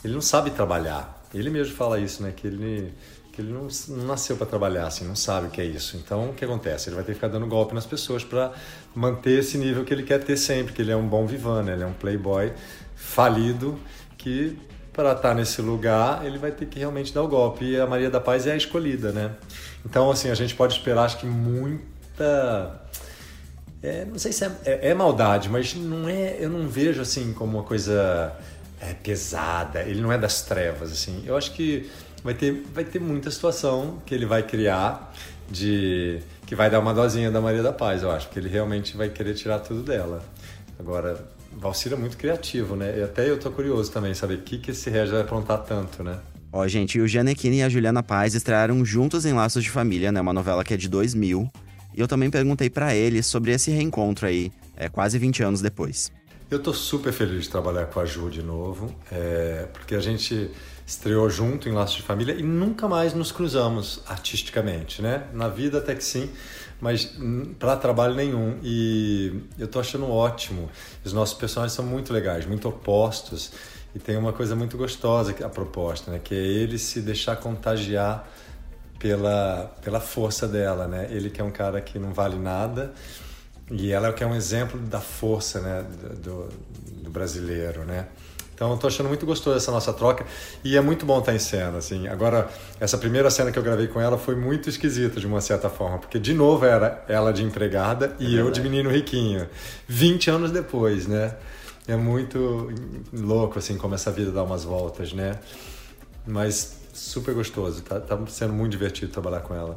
ele 0.02 0.14
não 0.14 0.22
sabe 0.22 0.50
trabalhar. 0.50 1.22
Ele 1.34 1.50
mesmo 1.50 1.74
fala 1.74 2.00
isso, 2.00 2.22
né? 2.22 2.32
Que 2.34 2.46
ele, 2.46 2.92
que 3.32 3.40
ele 3.40 3.52
não, 3.52 3.66
não 3.88 4.06
nasceu 4.06 4.36
para 4.36 4.46
trabalhar, 4.46 4.86
assim, 4.86 5.06
não 5.06 5.16
sabe 5.16 5.46
o 5.46 5.50
que 5.50 5.60
é 5.60 5.64
isso. 5.64 5.96
Então, 5.96 6.30
o 6.30 6.34
que 6.34 6.44
acontece? 6.44 6.88
Ele 6.90 6.96
vai 6.96 7.04
ter 7.04 7.12
que 7.12 7.16
ficar 7.16 7.28
dando 7.28 7.46
golpe 7.46 7.74
nas 7.74 7.86
pessoas 7.86 8.22
para 8.22 8.52
manter 8.94 9.38
esse 9.40 9.56
nível 9.56 9.84
que 9.84 9.92
ele 9.94 10.02
quer 10.02 10.22
ter 10.22 10.36
sempre, 10.36 10.72
que 10.74 10.82
ele 10.82 10.92
é 10.92 10.96
um 10.96 11.08
bom 11.08 11.26
vivan, 11.26 11.62
né? 11.62 11.72
Ele 11.72 11.82
é 11.82 11.86
um 11.86 11.94
playboy 11.94 12.52
falido 12.94 13.78
que 14.18 14.58
para 14.92 15.12
estar 15.12 15.34
nesse 15.34 15.62
lugar, 15.62 16.24
ele 16.26 16.36
vai 16.36 16.52
ter 16.52 16.66
que 16.66 16.78
realmente 16.78 17.14
dar 17.14 17.22
o 17.22 17.28
golpe. 17.28 17.64
E 17.64 17.80
a 17.80 17.86
Maria 17.86 18.10
da 18.10 18.20
Paz 18.20 18.46
é 18.46 18.52
a 18.52 18.56
escolhida, 18.56 19.10
né? 19.10 19.30
Então, 19.84 20.10
assim, 20.10 20.28
a 20.30 20.34
gente 20.34 20.54
pode 20.54 20.74
esperar, 20.74 21.04
acho 21.04 21.16
que 21.18 21.26
muita. 21.26 22.82
é, 23.82 24.04
não 24.04 24.18
sei 24.18 24.32
se 24.32 24.44
é, 24.44 24.52
é- 24.64 24.88
é 24.90 24.94
maldade, 24.94 25.48
mas 25.48 25.74
não 25.74 26.08
é. 26.08 26.36
Eu 26.38 26.50
não 26.50 26.68
vejo 26.68 27.00
assim 27.00 27.32
como 27.32 27.58
uma 27.58 27.64
coisa 27.64 28.32
é, 28.80 28.92
pesada. 28.94 29.80
Ele 29.82 30.00
não 30.00 30.12
é 30.12 30.18
das 30.18 30.42
trevas, 30.42 30.92
assim. 30.92 31.22
Eu 31.26 31.36
acho 31.36 31.52
que 31.52 31.90
vai 32.22 32.34
ter, 32.34 32.62
vai 32.74 32.84
ter 32.84 33.00
muita 33.00 33.30
situação 33.30 34.02
que 34.06 34.14
ele 34.14 34.26
vai 34.26 34.42
criar 34.42 35.12
de 35.50 36.20
que 36.46 36.54
vai 36.54 36.70
dar 36.70 36.80
uma 36.80 36.94
dosinha 36.94 37.30
da 37.30 37.40
Maria 37.40 37.62
da 37.62 37.72
Paz, 37.72 38.02
eu 38.02 38.10
acho, 38.10 38.26
porque 38.26 38.38
ele 38.38 38.48
realmente 38.48 38.96
vai 38.96 39.08
querer 39.08 39.34
tirar 39.34 39.58
tudo 39.58 39.82
dela. 39.82 40.22
Agora, 40.78 41.26
Valcir 41.52 41.92
é 41.92 41.96
muito 41.96 42.16
criativo, 42.16 42.76
né? 42.76 42.98
E 42.98 43.02
até 43.02 43.28
eu 43.28 43.38
tô 43.38 43.50
curioso 43.50 43.90
também, 43.90 44.14
saber 44.14 44.34
o 44.34 44.42
que, 44.42 44.58
que 44.58 44.70
esse 44.70 44.88
Regis 44.90 45.10
vai 45.10 45.20
aprontar 45.20 45.62
tanto, 45.62 46.02
né? 46.02 46.18
Ó, 46.52 46.66
gente, 46.68 47.00
o 47.00 47.08
Gianecchini 47.08 47.58
e 47.58 47.62
a 47.62 47.68
Juliana 47.68 48.02
Paz 48.02 48.34
estrearam 48.34 48.84
juntos 48.84 49.24
em 49.24 49.32
Laços 49.32 49.64
de 49.64 49.70
Família, 49.70 50.12
né? 50.12 50.20
Uma 50.20 50.32
novela 50.32 50.62
que 50.62 50.74
é 50.74 50.76
de 50.76 50.88
2000. 50.88 51.50
E 51.94 52.00
eu 52.00 52.08
também 52.08 52.30
perguntei 52.30 52.68
pra 52.68 52.94
ele 52.94 53.22
sobre 53.22 53.52
esse 53.52 53.70
reencontro 53.70 54.26
aí, 54.26 54.52
é, 54.76 54.88
quase 54.88 55.18
20 55.18 55.42
anos 55.42 55.60
depois. 55.60 56.12
Eu 56.50 56.58
tô 56.58 56.74
super 56.74 57.12
feliz 57.12 57.44
de 57.44 57.50
trabalhar 57.50 57.86
com 57.86 58.00
a 58.00 58.04
Ju 58.04 58.28
de 58.28 58.42
novo, 58.42 58.94
é, 59.10 59.66
porque 59.72 59.94
a 59.94 60.00
gente 60.00 60.50
estreou 60.86 61.28
junto 61.30 61.68
em 61.68 61.72
Laços 61.72 61.96
de 61.96 62.02
Família 62.02 62.34
e 62.34 62.42
nunca 62.42 62.88
mais 62.88 63.14
nos 63.14 63.32
cruzamos 63.32 64.02
artisticamente, 64.06 65.00
né? 65.00 65.24
Na 65.32 65.48
vida 65.48 65.78
até 65.78 65.94
que 65.94 66.04
sim, 66.04 66.30
mas 66.80 67.16
para 67.58 67.76
trabalho 67.76 68.14
nenhum. 68.14 68.58
E 68.62 69.42
eu 69.58 69.68
tô 69.68 69.80
achando 69.80 70.08
ótimo. 70.08 70.70
Os 71.04 71.12
nossos 71.12 71.34
personagens 71.38 71.74
são 71.74 71.84
muito 71.84 72.12
legais, 72.12 72.46
muito 72.46 72.68
opostos 72.68 73.52
e 73.94 73.98
tem 73.98 74.16
uma 74.16 74.32
coisa 74.32 74.56
muito 74.56 74.76
gostosa 74.76 75.34
a 75.44 75.48
proposta, 75.48 76.10
né? 76.10 76.20
Que 76.22 76.34
é 76.34 76.38
ele 76.38 76.78
se 76.78 77.00
deixar 77.00 77.36
contagiar 77.36 78.28
pela, 78.98 79.74
pela 79.82 80.00
força 80.00 80.46
dela, 80.48 80.86
né? 80.86 81.08
Ele 81.10 81.30
que 81.30 81.40
é 81.40 81.44
um 81.44 81.50
cara 81.50 81.80
que 81.80 81.98
não 81.98 82.12
vale 82.12 82.36
nada 82.36 82.92
e 83.70 83.90
ela 83.92 84.12
que 84.12 84.22
é 84.22 84.26
um 84.26 84.34
exemplo 84.34 84.78
da 84.80 85.00
força, 85.00 85.60
né? 85.60 85.84
Do, 86.22 86.48
do 87.02 87.10
brasileiro, 87.10 87.84
né? 87.84 88.08
Então 88.54 88.70
eu 88.70 88.76
tô 88.76 88.86
achando 88.86 89.08
muito 89.08 89.26
gostoso 89.26 89.56
essa 89.56 89.72
nossa 89.72 89.92
troca 89.92 90.24
e 90.62 90.76
é 90.76 90.80
muito 90.80 91.04
bom 91.04 91.18
estar 91.18 91.34
em 91.34 91.38
cena, 91.38 91.78
assim. 91.78 92.06
Agora, 92.06 92.48
essa 92.78 92.96
primeira 92.98 93.30
cena 93.30 93.50
que 93.50 93.58
eu 93.58 93.62
gravei 93.62 93.88
com 93.88 94.00
ela 94.00 94.18
foi 94.18 94.36
muito 94.36 94.68
esquisita 94.68 95.18
de 95.18 95.26
uma 95.26 95.40
certa 95.40 95.68
forma, 95.68 95.98
porque 95.98 96.18
de 96.18 96.34
novo 96.34 96.64
era 96.64 97.04
ela 97.08 97.32
de 97.32 97.42
empregada 97.42 98.14
e 98.18 98.36
eu 98.36 98.50
de 98.50 98.60
menino 98.60 98.90
riquinho. 98.90 99.48
20 99.88 100.30
anos 100.30 100.50
depois, 100.50 101.06
né? 101.06 101.34
É 101.88 101.96
muito 101.96 102.72
louco, 103.12 103.58
assim, 103.58 103.76
como 103.76 103.94
essa 103.94 104.12
vida 104.12 104.30
dá 104.30 104.42
umas 104.44 104.62
voltas, 104.62 105.12
né? 105.12 105.38
Mas 106.24 106.76
super 106.92 107.34
gostoso, 107.34 107.82
tá, 107.82 107.98
tá 107.98 108.18
sendo 108.28 108.52
muito 108.52 108.70
divertido 108.70 109.10
trabalhar 109.10 109.40
com 109.40 109.54
ela. 109.54 109.76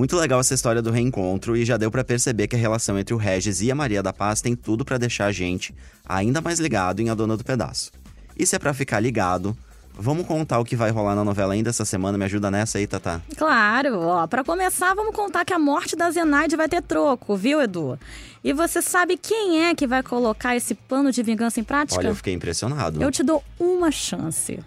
Muito 0.00 0.16
legal 0.16 0.40
essa 0.40 0.54
história 0.54 0.80
do 0.80 0.90
reencontro 0.90 1.54
e 1.54 1.62
já 1.62 1.76
deu 1.76 1.90
pra 1.90 2.02
perceber 2.02 2.48
que 2.48 2.56
a 2.56 2.58
relação 2.58 2.98
entre 2.98 3.12
o 3.12 3.18
Regis 3.18 3.60
e 3.60 3.70
a 3.70 3.74
Maria 3.74 4.02
da 4.02 4.14
Paz 4.14 4.40
tem 4.40 4.56
tudo 4.56 4.82
pra 4.82 4.96
deixar 4.96 5.26
a 5.26 5.30
gente 5.30 5.74
ainda 6.08 6.40
mais 6.40 6.58
ligado 6.58 7.00
em 7.00 7.10
A 7.10 7.14
Dona 7.14 7.36
do 7.36 7.44
Pedaço. 7.44 7.92
E 8.34 8.46
se 8.46 8.56
é 8.56 8.58
pra 8.58 8.72
ficar 8.72 8.98
ligado, 8.98 9.54
vamos 9.92 10.26
contar 10.26 10.58
o 10.58 10.64
que 10.64 10.74
vai 10.74 10.90
rolar 10.90 11.14
na 11.14 11.22
novela 11.22 11.52
ainda 11.52 11.68
essa 11.68 11.84
semana? 11.84 12.16
Me 12.16 12.24
ajuda 12.24 12.50
nessa 12.50 12.78
aí, 12.78 12.86
Tatá. 12.86 13.20
Claro, 13.36 14.00
ó, 14.00 14.26
para 14.26 14.42
começar, 14.42 14.94
vamos 14.94 15.14
contar 15.14 15.44
que 15.44 15.52
a 15.52 15.58
morte 15.58 15.94
da 15.94 16.10
Zenaide 16.10 16.56
vai 16.56 16.66
ter 16.66 16.80
troco, 16.80 17.36
viu, 17.36 17.60
Edu? 17.60 17.98
E 18.42 18.54
você 18.54 18.80
sabe 18.80 19.18
quem 19.18 19.66
é 19.66 19.74
que 19.74 19.86
vai 19.86 20.02
colocar 20.02 20.56
esse 20.56 20.74
plano 20.74 21.12
de 21.12 21.22
vingança 21.22 21.60
em 21.60 21.64
prática? 21.64 22.00
Olha, 22.00 22.08
eu 22.08 22.14
fiquei 22.14 22.32
impressionado. 22.32 23.02
Eu 23.02 23.10
te 23.10 23.22
dou 23.22 23.44
uma 23.58 23.90
chance. 23.90 24.60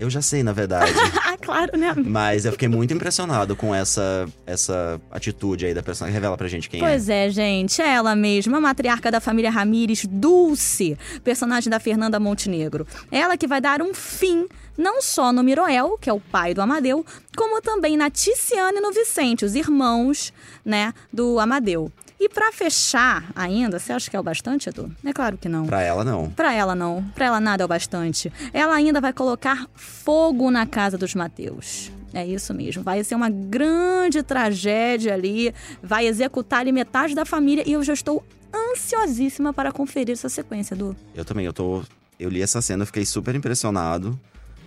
Eu 0.00 0.08
já 0.08 0.22
sei, 0.22 0.42
na 0.42 0.52
verdade. 0.52 0.90
Ah, 1.22 1.36
claro, 1.38 1.76
né? 1.76 1.94
Mas 1.94 2.46
eu 2.46 2.52
fiquei 2.52 2.68
muito 2.68 2.94
impressionado 2.94 3.54
com 3.54 3.74
essa, 3.74 4.26
essa 4.46 4.98
atitude 5.10 5.66
aí 5.66 5.74
da 5.74 5.82
personagem. 5.82 6.14
Revela 6.14 6.38
pra 6.38 6.48
gente 6.48 6.70
quem 6.70 6.80
Pois 6.80 7.10
é, 7.10 7.28
gente, 7.28 7.82
é 7.82 7.88
ela 7.88 8.16
mesma, 8.16 8.56
a 8.56 8.60
matriarca 8.62 9.10
da 9.10 9.20
família 9.20 9.50
Ramírez, 9.50 10.06
Dulce, 10.06 10.96
personagem 11.22 11.70
da 11.70 11.78
Fernanda 11.78 12.18
Montenegro. 12.18 12.86
Ela 13.12 13.36
que 13.36 13.46
vai 13.46 13.60
dar 13.60 13.82
um 13.82 13.92
fim 13.92 14.48
não 14.80 15.02
só 15.02 15.30
no 15.30 15.42
Miroel, 15.42 15.98
que 16.00 16.08
é 16.08 16.12
o 16.12 16.18
pai 16.18 16.54
do 16.54 16.62
Amadeu, 16.62 17.04
como 17.36 17.60
também 17.60 17.96
na 17.98 18.08
Ticiane 18.08 18.78
e 18.78 18.80
no 18.80 18.92
Vicente, 18.92 19.44
os 19.44 19.54
irmãos, 19.54 20.32
né, 20.64 20.94
do 21.12 21.38
Amadeu. 21.38 21.92
E 22.20 22.28
pra 22.28 22.52
fechar 22.52 23.24
ainda, 23.34 23.78
você 23.78 23.94
acha 23.94 24.10
que 24.10 24.14
é 24.14 24.20
o 24.20 24.22
bastante, 24.22 24.68
Edu? 24.68 24.94
É 25.02 25.10
claro 25.10 25.38
que 25.38 25.48
não. 25.48 25.64
Pra 25.64 25.80
ela, 25.80 26.04
não. 26.04 26.30
Pra 26.30 26.52
ela 26.52 26.74
não, 26.74 27.02
pra 27.14 27.24
ela 27.24 27.40
nada 27.40 27.62
é 27.62 27.64
o 27.64 27.68
bastante. 27.68 28.30
Ela 28.52 28.74
ainda 28.74 29.00
vai 29.00 29.10
colocar 29.10 29.66
fogo 29.74 30.50
na 30.50 30.66
casa 30.66 30.98
dos 30.98 31.14
Mateus. 31.14 31.90
É 32.12 32.26
isso 32.26 32.52
mesmo, 32.52 32.82
vai 32.82 33.02
ser 33.02 33.14
uma 33.14 33.30
grande 33.30 34.22
tragédia 34.22 35.14
ali, 35.14 35.54
vai 35.82 36.06
executar 36.06 36.60
ali 36.60 36.72
metade 36.72 37.14
da 37.14 37.24
família 37.24 37.64
e 37.66 37.72
eu 37.72 37.82
já 37.82 37.94
estou 37.94 38.22
ansiosíssima 38.54 39.54
para 39.54 39.72
conferir 39.72 40.12
essa 40.12 40.28
sequência, 40.28 40.74
Edu. 40.74 40.94
Eu 41.14 41.24
também, 41.24 41.46
eu 41.46 41.54
tô. 41.54 41.82
Eu 42.18 42.28
li 42.28 42.42
essa 42.42 42.60
cena, 42.60 42.84
fiquei 42.84 43.06
super 43.06 43.34
impressionado 43.34 44.18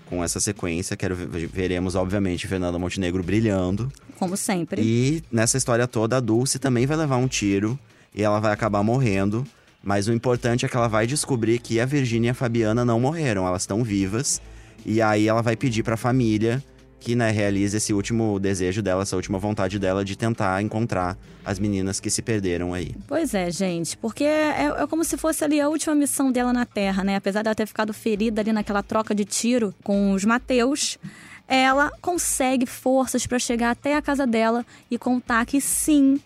com 0.10 0.24
essa 0.24 0.40
sequência. 0.40 0.96
Quero 0.98 1.16
ver- 1.16 1.48
veremos, 1.48 1.96
obviamente, 1.96 2.48
Fernanda 2.48 2.78
Montenegro 2.80 3.24
brilhando. 3.24 3.92
Como 4.18 4.38
sempre. 4.38 4.82
E 4.82 5.24
nessa 5.32 5.58
história 5.58 5.88
toda, 5.88 6.18
a 6.18 6.20
Dulce 6.20 6.60
também 6.60 6.86
vai 6.86 6.98
levar 6.98 7.18
um 7.18 7.28
tiro 7.28 7.78
e 8.14 8.22
ela 8.24 8.40
vai 8.40 8.54
acabar 8.54 8.84
morrendo. 8.84 9.46
Mas 9.84 10.08
o 10.08 10.14
importante 10.14 10.66
é 10.66 10.70
que 10.70 10.78
ela 10.78 10.88
vai 10.88 11.06
descobrir 11.06 11.60
que 11.60 11.80
a 11.80 11.86
Virgínia 11.86 12.30
e 12.30 12.32
a 12.32 12.34
Fabiana 12.34 12.86
não 12.86 13.00
morreram, 13.00 13.46
elas 13.46 13.64
estão 13.64 13.84
vivas. 13.84 14.42
E 14.86 15.02
aí 15.02 15.28
ela 15.28 15.42
vai 15.42 15.56
pedir 15.58 15.84
pra 15.84 15.98
família 15.98 16.64
que 17.04 17.18
né, 17.18 17.32
realize 17.32 17.76
esse 17.76 17.94
último 17.94 18.40
desejo 18.40 18.82
dela, 18.82 19.02
essa 19.02 19.18
última 19.18 19.38
vontade 19.38 19.78
dela 19.78 20.06
de 20.06 20.16
tentar 20.16 20.62
encontrar 20.62 21.18
as 21.44 21.60
meninas 21.60 22.00
que 22.00 22.10
se 22.10 22.22
perderam 22.22 22.74
aí. 22.74 22.96
Pois 23.06 23.34
é, 23.34 23.52
gente, 23.52 23.98
porque 23.98 24.24
é, 24.24 24.74
é, 24.78 24.88
como 24.88 25.04
se 25.04 25.18
fosse 25.18 25.44
ali 25.44 25.60
a 25.60 25.68
última 25.68 25.94
missão 25.94 26.32
dela 26.32 26.54
na 26.54 26.66
Terra, 26.66 27.04
né? 27.04 27.18
Apesar 27.18 27.44
dela 27.44 27.54
ter 27.54 27.68
ficado 27.68 27.94
ferida 27.94 28.40
ali 28.40 28.54
naquela 28.54 28.82
troca 28.82 29.14
de 29.14 29.26
tiro 29.26 29.76
com 29.84 30.14
os 30.14 30.24
Mateus, 30.24 30.98
ela 31.46 31.92
consegue 32.00 32.66
forças 32.66 33.28
para 33.28 33.38
chegar 33.38 33.72
até 33.72 33.98
a 33.98 34.02
casa 34.02 34.26
dela 34.26 34.66
e 34.90 34.98
contar 34.98 35.46
que 35.46 35.60
sim, 35.60 36.22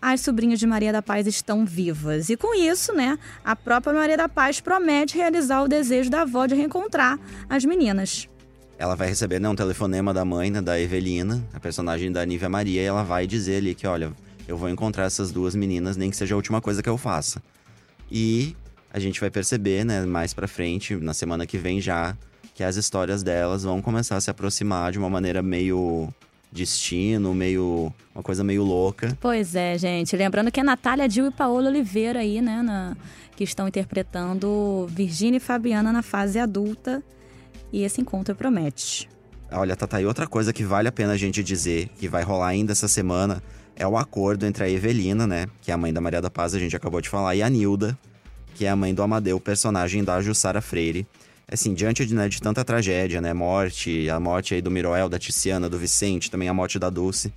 as 0.00 0.22
sobrinhas 0.22 0.58
de 0.58 0.66
Maria 0.66 0.94
da 0.94 1.02
Paz 1.02 1.26
estão 1.26 1.66
vivas. 1.66 2.30
E 2.30 2.38
com 2.38 2.54
isso, 2.54 2.94
né, 2.94 3.18
a 3.44 3.54
própria 3.54 3.92
Maria 3.92 4.16
da 4.16 4.30
Paz 4.30 4.62
promete 4.62 5.14
realizar 5.14 5.62
o 5.62 5.68
desejo 5.68 6.08
da 6.08 6.22
avó 6.22 6.46
de 6.46 6.54
reencontrar 6.54 7.20
as 7.50 7.66
meninas. 7.66 8.26
Ela 8.78 8.94
vai 8.94 9.08
receber 9.08 9.40
né, 9.40 9.48
um 9.48 9.54
telefonema 9.54 10.12
da 10.12 10.24
mãe, 10.24 10.50
né, 10.50 10.60
da 10.60 10.78
Evelina, 10.78 11.42
a 11.54 11.60
personagem 11.60 12.12
da 12.12 12.24
Nívia 12.24 12.48
Maria, 12.48 12.82
e 12.82 12.84
ela 12.84 13.02
vai 13.02 13.26
dizer 13.26 13.56
ali 13.56 13.74
que, 13.74 13.86
olha, 13.86 14.12
eu 14.46 14.56
vou 14.56 14.68
encontrar 14.68 15.04
essas 15.04 15.32
duas 15.32 15.54
meninas, 15.54 15.96
nem 15.96 16.10
que 16.10 16.16
seja 16.16 16.34
a 16.34 16.36
última 16.36 16.60
coisa 16.60 16.82
que 16.82 16.88
eu 16.88 16.98
faça. 16.98 17.42
E 18.10 18.54
a 18.92 18.98
gente 18.98 19.20
vai 19.20 19.30
perceber, 19.30 19.84
né, 19.84 20.04
mais 20.04 20.34
pra 20.34 20.46
frente, 20.46 20.94
na 20.96 21.14
semana 21.14 21.46
que 21.46 21.56
vem 21.56 21.80
já, 21.80 22.16
que 22.54 22.62
as 22.62 22.76
histórias 22.76 23.22
delas 23.22 23.64
vão 23.64 23.80
começar 23.80 24.16
a 24.16 24.20
se 24.20 24.30
aproximar 24.30 24.92
de 24.92 24.98
uma 24.98 25.10
maneira 25.10 25.42
meio 25.42 26.08
destino, 26.52 27.34
meio. 27.34 27.92
uma 28.14 28.22
coisa 28.22 28.42
meio 28.42 28.62
louca. 28.62 29.16
Pois 29.20 29.54
é, 29.54 29.76
gente. 29.76 30.16
Lembrando 30.16 30.50
que 30.50 30.60
é 30.60 30.62
Natália 30.62 31.08
Dil 31.08 31.26
e 31.26 31.30
Paola 31.30 31.68
Oliveira 31.68 32.20
aí, 32.20 32.40
né, 32.40 32.62
na, 32.62 32.96
que 33.36 33.44
estão 33.44 33.68
interpretando 33.68 34.86
Virgínia 34.90 35.36
e 35.38 35.40
Fabiana 35.40 35.92
na 35.92 36.02
fase 36.02 36.38
adulta 36.38 37.02
e 37.72 37.82
esse 37.82 38.00
encontro 38.00 38.34
promete. 38.34 39.08
Olha, 39.50 39.76
Tata, 39.76 40.00
e 40.00 40.06
outra 40.06 40.26
coisa 40.26 40.52
que 40.52 40.64
vale 40.64 40.88
a 40.88 40.92
pena 40.92 41.12
a 41.12 41.16
gente 41.16 41.42
dizer, 41.42 41.88
que 41.98 42.08
vai 42.08 42.22
rolar 42.22 42.48
ainda 42.48 42.72
essa 42.72 42.88
semana, 42.88 43.42
é 43.76 43.86
o 43.86 43.96
acordo 43.96 44.44
entre 44.44 44.64
a 44.64 44.68
Evelina, 44.68 45.26
né, 45.26 45.46
que 45.60 45.70
é 45.70 45.74
a 45.74 45.76
mãe 45.76 45.92
da 45.92 46.00
Maria 46.00 46.20
da 46.20 46.30
Paz, 46.30 46.54
a 46.54 46.58
gente 46.58 46.74
acabou 46.74 47.00
de 47.00 47.08
falar, 47.08 47.36
e 47.36 47.42
a 47.42 47.48
Nilda, 47.48 47.96
que 48.54 48.64
é 48.64 48.70
a 48.70 48.76
mãe 48.76 48.94
do 48.94 49.02
Amadeu, 49.02 49.38
personagem 49.38 50.02
da 50.02 50.20
Jussara 50.20 50.60
Freire. 50.60 51.06
Assim, 51.48 51.74
diante 51.74 52.04
de, 52.04 52.12
né, 52.12 52.28
de 52.28 52.42
tanta 52.42 52.64
tragédia, 52.64 53.20
né, 53.20 53.32
morte, 53.32 54.10
a 54.10 54.18
morte 54.18 54.54
aí 54.54 54.60
do 54.60 54.70
Miroel, 54.70 55.08
da 55.08 55.18
Tiziana, 55.18 55.68
do 55.68 55.78
Vicente, 55.78 56.28
também 56.28 56.48
a 56.48 56.54
morte 56.54 56.76
da 56.76 56.90
Dulce, 56.90 57.32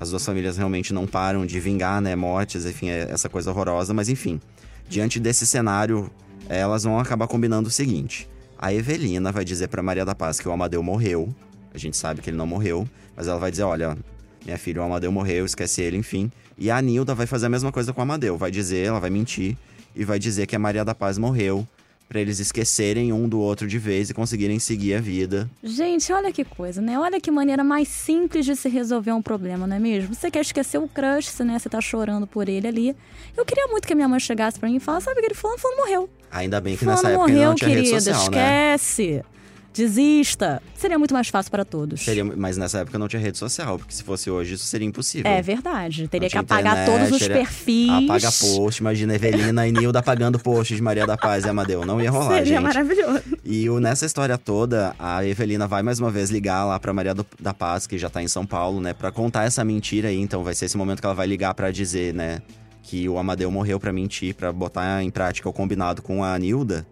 as 0.00 0.10
duas 0.10 0.24
famílias 0.24 0.56
realmente 0.56 0.92
não 0.92 1.06
param 1.06 1.46
de 1.46 1.60
vingar, 1.60 2.00
né, 2.00 2.16
mortes, 2.16 2.66
enfim, 2.66 2.88
é 2.88 3.06
essa 3.08 3.28
coisa 3.28 3.50
horrorosa, 3.50 3.94
mas 3.94 4.08
enfim, 4.08 4.40
diante 4.88 5.20
desse 5.20 5.46
cenário, 5.46 6.10
elas 6.48 6.82
vão 6.82 6.98
acabar 6.98 7.28
combinando 7.28 7.68
o 7.68 7.70
seguinte: 7.70 8.28
a 8.62 8.72
Evelina 8.72 9.32
vai 9.32 9.44
dizer 9.44 9.66
para 9.66 9.82
Maria 9.82 10.04
da 10.04 10.14
Paz 10.14 10.38
que 10.38 10.48
o 10.48 10.52
Amadeu 10.52 10.80
morreu. 10.84 11.34
A 11.74 11.78
gente 11.78 11.96
sabe 11.96 12.22
que 12.22 12.30
ele 12.30 12.36
não 12.36 12.46
morreu, 12.46 12.88
mas 13.16 13.26
ela 13.26 13.36
vai 13.36 13.50
dizer: 13.50 13.64
olha, 13.64 13.98
minha 14.44 14.56
filha, 14.56 14.80
o 14.80 14.84
Amadeu 14.84 15.10
morreu, 15.10 15.44
esquece 15.44 15.82
ele, 15.82 15.96
enfim. 15.96 16.30
E 16.56 16.70
a 16.70 16.80
Nilda 16.80 17.12
vai 17.12 17.26
fazer 17.26 17.46
a 17.46 17.48
mesma 17.48 17.72
coisa 17.72 17.92
com 17.92 18.00
o 18.00 18.04
Amadeu. 18.04 18.38
Vai 18.38 18.52
dizer, 18.52 18.86
ela 18.86 19.00
vai 19.00 19.10
mentir 19.10 19.56
e 19.96 20.04
vai 20.04 20.16
dizer 20.16 20.46
que 20.46 20.54
a 20.54 20.60
Maria 20.60 20.84
da 20.84 20.94
Paz 20.94 21.18
morreu 21.18 21.66
para 22.12 22.20
eles 22.20 22.38
esquecerem 22.38 23.10
um 23.10 23.26
do 23.26 23.40
outro 23.40 23.66
de 23.66 23.78
vez 23.78 24.10
e 24.10 24.14
conseguirem 24.14 24.58
seguir 24.58 24.92
a 24.92 25.00
vida. 25.00 25.48
Gente, 25.64 26.12
olha 26.12 26.30
que 26.30 26.44
coisa, 26.44 26.82
né? 26.82 26.98
Olha 26.98 27.18
que 27.18 27.30
maneira 27.30 27.64
mais 27.64 27.88
simples 27.88 28.44
de 28.44 28.54
se 28.54 28.68
resolver 28.68 29.12
um 29.12 29.22
problema, 29.22 29.66
não 29.66 29.76
é 29.76 29.78
mesmo? 29.78 30.14
Você 30.14 30.30
quer 30.30 30.42
esquecer 30.42 30.76
o 30.76 30.86
crush, 30.86 31.42
né? 31.42 31.58
Você 31.58 31.70
tá 31.70 31.80
chorando 31.80 32.26
por 32.26 32.50
ele 32.50 32.68
ali. 32.68 32.96
Eu 33.34 33.46
queria 33.46 33.66
muito 33.68 33.86
que 33.86 33.94
a 33.94 33.96
minha 33.96 34.08
mãe 34.08 34.20
chegasse 34.20 34.60
para 34.60 34.68
mim 34.68 34.76
e 34.76 34.80
falasse, 34.80 35.06
sabe 35.06 35.20
aquele 35.20 35.34
fulano, 35.34 35.58
fulano 35.58 35.80
morreu. 35.80 36.10
Ainda 36.30 36.60
bem 36.60 36.74
que 36.74 36.80
fulano 36.80 36.98
nessa 36.98 37.08
época 37.08 37.28
morreu, 37.28 37.48
não 37.48 37.54
tinha 37.54 37.70
querida, 37.70 37.94
rede 37.94 38.04
social, 38.04 38.30
né? 38.30 38.74
esquece. 38.74 39.24
Desista. 39.72 40.62
Seria 40.76 40.98
muito 40.98 41.14
mais 41.14 41.28
fácil 41.28 41.50
para 41.50 41.64
todos. 41.64 42.00
Seria, 42.04 42.24
mas 42.24 42.56
nessa 42.56 42.78
época 42.80 42.98
não 42.98 43.08
tinha 43.08 43.20
rede 43.20 43.38
social, 43.38 43.78
porque 43.78 43.92
se 43.94 44.02
fosse 44.02 44.30
hoje 44.30 44.54
isso 44.54 44.64
seria 44.66 44.86
impossível. 44.86 45.30
É 45.30 45.40
verdade. 45.40 46.08
Teria 46.08 46.28
que 46.28 46.36
apagar 46.36 46.82
internet, 46.82 46.98
todos 47.00 47.12
os 47.12 47.18
teria- 47.18 47.36
perfis. 47.36 47.90
Apaga 47.90 48.32
post, 48.32 48.80
imagina 48.80 49.14
Evelina 49.14 49.66
e 49.66 49.72
Nilda 49.72 49.98
apagando 50.00 50.38
post 50.38 50.74
de 50.74 50.82
Maria 50.82 51.06
da 51.06 51.16
Paz 51.16 51.44
e 51.44 51.48
Amadeu. 51.48 51.84
Não 51.86 52.00
ia 52.00 52.10
rolar, 52.10 52.38
Seria 52.38 52.44
gente. 52.44 52.62
maravilhoso. 52.62 53.22
E 53.44 53.68
o- 53.70 53.80
nessa 53.80 54.04
história 54.06 54.36
toda, 54.38 54.94
a 54.98 55.24
Evelina 55.24 55.66
vai 55.66 55.82
mais 55.82 55.98
uma 56.00 56.10
vez 56.10 56.30
ligar 56.30 56.64
lá 56.64 56.78
pra 56.78 56.92
Maria 56.92 57.14
do- 57.14 57.26
da 57.40 57.54
Paz, 57.54 57.86
que 57.86 57.96
já 57.98 58.10
tá 58.10 58.22
em 58.22 58.28
São 58.28 58.44
Paulo, 58.46 58.80
né, 58.80 58.92
Pra 58.92 59.10
contar 59.10 59.44
essa 59.44 59.64
mentira 59.64 60.08
aí. 60.08 60.20
Então 60.20 60.44
vai 60.44 60.54
ser 60.54 60.66
esse 60.66 60.76
momento 60.76 61.00
que 61.00 61.06
ela 61.06 61.14
vai 61.14 61.26
ligar 61.26 61.54
pra 61.54 61.70
dizer, 61.70 62.12
né, 62.14 62.40
que 62.82 63.08
o 63.08 63.18
Amadeu 63.18 63.50
morreu 63.50 63.80
pra 63.80 63.92
mentir, 63.92 64.34
pra 64.34 64.52
botar 64.52 65.02
em 65.02 65.10
prática 65.10 65.48
o 65.48 65.52
combinado 65.52 66.02
com 66.02 66.22
a 66.22 66.38
Nilda. 66.38 66.86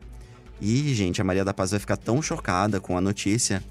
E, 0.60 0.94
gente, 0.94 1.20
a 1.20 1.24
Maria 1.24 1.44
da 1.44 1.54
Paz 1.54 1.70
vai 1.70 1.80
ficar 1.80 1.96
tão 1.96 2.20
chocada 2.20 2.80
com 2.80 2.96
a 2.96 3.00
notícia 3.00 3.62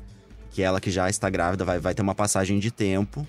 que 0.51 0.62
ela 0.62 0.81
que 0.81 0.89
já 0.89 1.10
está 1.10 1.29
grávida 1.29 1.63
vai, 1.63 1.79
vai 1.79 1.93
ter 1.93 2.01
uma 2.01 2.15
passagem 2.15 2.60
de 2.60 2.72
tempo. 2.72 3.25